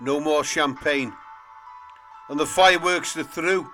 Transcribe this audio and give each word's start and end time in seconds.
no 0.00 0.20
more 0.20 0.44
champagne, 0.44 1.12
and 2.28 2.38
the 2.38 2.46
fireworks 2.46 3.16
are 3.16 3.24
through. 3.24 3.70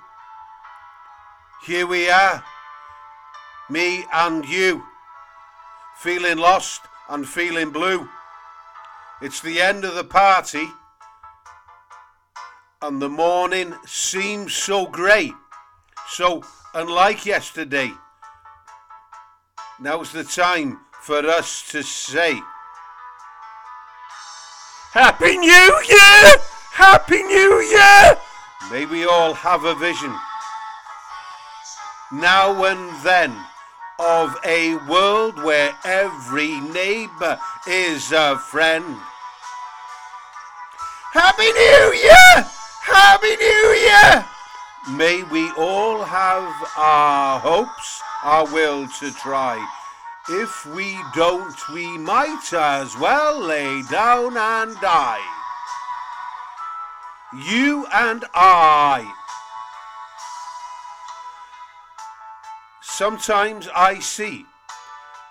Here 1.64 1.86
we 1.86 2.08
are, 2.08 2.44
me 3.70 4.04
and 4.12 4.44
you, 4.44 4.84
feeling 5.98 6.38
lost 6.38 6.82
and 7.08 7.26
feeling 7.26 7.70
blue. 7.70 8.08
It's 9.20 9.40
the 9.40 9.60
end 9.60 9.84
of 9.84 9.94
the 9.94 10.04
party, 10.04 10.68
and 12.80 13.02
the 13.02 13.08
morning 13.08 13.74
seems 13.86 14.54
so 14.54 14.86
grey, 14.86 15.32
so 16.08 16.44
unlike 16.74 17.26
yesterday. 17.26 17.92
Now's 19.80 20.12
the 20.12 20.24
time 20.24 20.80
for 21.02 21.26
us 21.26 21.70
to 21.70 21.82
say, 21.82 22.40
Happy 24.92 25.36
New 25.36 25.46
Year! 25.86 26.34
Happy 26.72 27.22
New 27.22 27.60
Year! 27.60 28.16
May 28.72 28.86
we 28.86 29.04
all 29.04 29.34
have 29.34 29.64
a 29.64 29.74
vision 29.74 30.14
now 32.10 32.64
and 32.64 33.04
then 33.04 33.36
of 33.98 34.34
a 34.46 34.76
world 34.88 35.42
where 35.44 35.74
every 35.84 36.58
neighbour 36.60 37.38
is 37.66 38.12
a 38.12 38.38
friend. 38.38 38.96
Happy 41.12 41.52
New 41.52 41.92
Year! 41.92 42.46
Happy 42.80 43.36
New 43.36 43.68
Year! 43.84 44.24
May 44.96 45.22
we 45.24 45.50
all 45.58 46.02
have 46.02 46.50
our 46.78 47.38
hopes, 47.40 48.00
our 48.24 48.46
will 48.46 48.88
to 49.00 49.12
try. 49.12 49.77
If 50.30 50.66
we 50.66 50.98
don't, 51.14 51.68
we 51.70 51.96
might 51.96 52.52
as 52.52 52.96
well 52.98 53.40
lay 53.40 53.82
down 53.90 54.36
and 54.36 54.78
die. 54.80 55.24
You 57.46 57.86
and 57.92 58.24
I. 58.34 59.10
Sometimes 62.82 63.68
I 63.74 64.00
see 64.00 64.44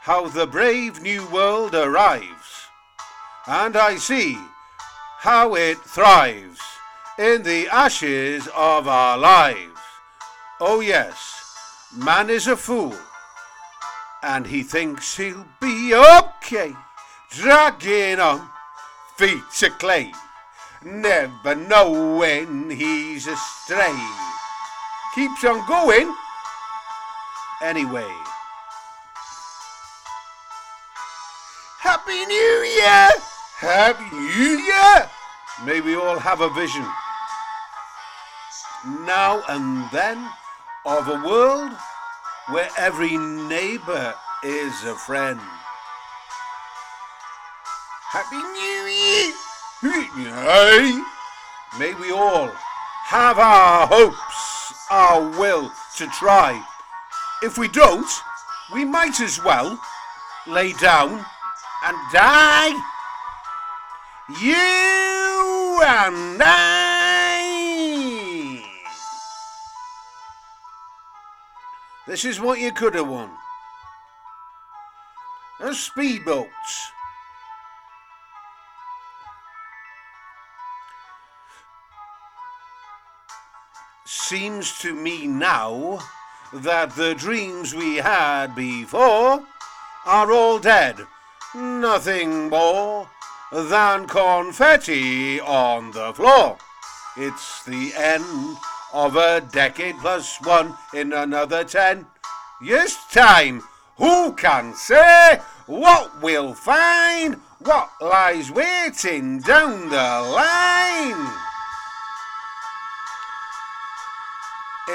how 0.01 0.29
the 0.29 0.47
brave 0.47 1.01
new 1.01 1.27
world 1.27 1.75
arrives, 1.75 2.67
and 3.45 3.75
I 3.75 3.97
see 3.97 4.37
how 5.17 5.53
it 5.53 5.77
thrives 5.79 6.61
in 7.19 7.43
the 7.43 7.67
ashes 7.67 8.47
of 8.55 8.87
our 8.87 9.17
lives. 9.17 9.79
Oh, 10.59 10.79
yes, 10.79 11.43
man 11.95 12.29
is 12.29 12.47
a 12.47 12.55
fool, 12.55 12.95
and 14.23 14.47
he 14.47 14.63
thinks 14.63 15.17
he'll 15.17 15.45
be 15.59 15.93
okay, 15.93 16.73
dragging 17.29 18.19
on 18.19 18.49
feet 19.17 19.63
of 19.63 19.77
clay, 19.79 20.11
never 20.83 21.55
knowing 21.55 22.69
he's 22.69 23.27
astray. 23.27 23.99
Keeps 25.15 25.43
on 25.43 25.67
going 25.67 26.13
anyway. 27.61 28.11
Happy 31.79 32.25
New 32.25 32.35
Year! 32.35 33.09
Happy 33.57 34.15
New 34.15 34.57
Year! 34.59 35.09
May 35.65 35.81
we 35.81 35.95
all 35.95 36.19
have 36.19 36.41
a 36.41 36.49
vision 36.49 36.85
now 39.05 39.43
and 39.49 39.89
then 39.91 40.29
of 40.85 41.07
a 41.07 41.27
world 41.27 41.71
where 42.49 42.69
every 42.77 43.17
neighbor 43.17 44.15
is 44.43 44.83
a 44.85 44.95
friend. 44.95 45.39
Happy 48.11 48.37
New 48.37 48.87
Year! 48.87 49.33
May 51.77 51.93
we 51.95 52.11
all 52.11 52.49
have 53.05 53.37
our 53.37 53.85
hopes, 53.85 54.87
our 54.89 55.21
will 55.37 55.71
to 55.97 56.07
try. 56.07 56.63
If 57.43 57.57
we 57.57 57.67
don't, 57.67 58.09
we 58.73 58.85
might 58.85 59.19
as 59.19 59.43
well 59.43 59.79
lay 60.47 60.73
down 60.73 61.25
and 61.85 61.97
die. 62.13 62.73
You 64.41 65.81
and 65.83 66.41
I. 66.41 66.86
This 72.07 72.23
is 72.23 72.39
what 72.39 72.59
you 72.59 72.71
could 72.71 72.95
have 72.95 73.09
won. 73.09 73.29
A 75.59 75.73
speedboat. 75.73 76.47
Seems 84.05 84.79
to 84.79 84.93
me 84.93 85.27
now 85.27 85.99
that 86.53 86.95
the 86.95 87.13
dreams 87.13 87.75
we 87.75 87.97
had 87.97 88.55
before 88.55 89.43
are 90.05 90.31
all 90.31 90.59
dead. 90.59 91.05
Nothing 91.53 92.49
more 92.49 93.09
than 93.51 94.07
confetti 94.07 95.41
on 95.41 95.91
the 95.91 96.13
floor. 96.13 96.57
It's 97.17 97.63
the 97.65 97.91
end 97.95 98.57
of 98.93 99.15
a 99.15 99.41
decade 99.51 99.95
plus 99.97 100.37
one 100.43 100.73
in 100.93 101.13
another 101.13 101.63
ten 101.63 102.05
years' 102.61 102.97
time. 103.11 103.61
Who 103.97 104.33
can 104.33 104.73
say 104.73 105.39
what 105.65 106.21
we'll 106.21 106.53
find? 106.53 107.35
What 107.59 107.89
lies 107.99 108.51
waiting 108.51 109.39
down 109.39 109.89
the 109.89 110.21
line? 110.35 111.33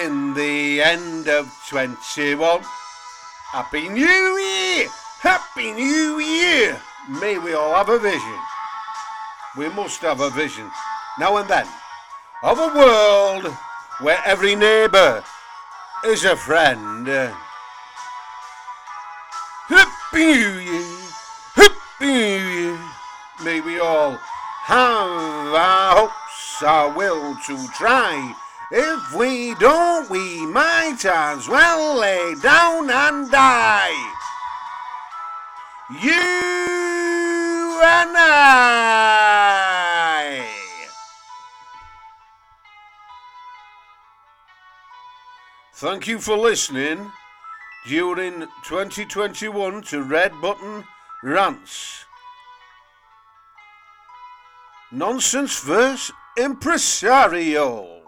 In 0.03 0.35
the 0.35 0.81
end 0.81 1.29
of 1.29 1.53
21. 1.69 2.63
Happy 3.51 3.89
New 3.89 4.39
Year! 4.39 4.89
Happy 5.21 5.73
New 5.73 6.21
Year! 6.21 6.81
May 7.21 7.37
we 7.39 7.53
all 7.53 7.75
have 7.75 7.91
a 7.91 7.99
vision. 7.99 8.39
We 9.57 9.69
must 9.69 10.01
have 10.01 10.21
a 10.21 10.31
vision, 10.31 10.71
now 11.19 11.37
and 11.37 11.49
then, 11.49 11.67
of 12.43 12.59
a 12.59 12.69
world 12.69 13.55
where 14.03 14.21
every 14.25 14.57
neighbour 14.57 15.23
is 16.05 16.25
a 16.25 16.37
friend. 16.37 17.07
Happy 19.69 20.27
New 20.27 20.59
Year! 20.59 20.99
Happy 21.55 22.07
New 22.07 22.49
Year! 22.59 22.79
May 23.45 23.61
we 23.61 23.79
all 23.79 24.19
have 24.65 25.55
our 25.55 25.97
hopes, 25.97 26.63
our 26.63 26.93
will 26.93 27.37
to 27.47 27.69
try. 27.79 28.35
If 28.73 29.15
we 29.15 29.55
don't, 29.57 30.11
we 30.11 30.47
might 30.47 31.05
as 31.05 31.49
well 31.49 31.99
lay 32.01 32.35
down 32.43 32.91
and 32.91 33.31
die. 33.31 33.93
You 36.01 37.81
and 37.85 38.17
I. 38.17 38.92
Thank 45.83 46.07
you 46.07 46.21
for 46.21 46.39
listening 46.39 47.11
during 47.89 48.47
2021 48.63 49.83
to 49.83 50.05
Red 50.05 50.31
Button 50.41 50.85
Rants. 51.25 52.05
Nonsense 54.93 55.59
verse 55.59 56.13
impresario. 56.39 58.02